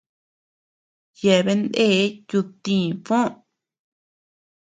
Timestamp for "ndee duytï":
1.67-2.79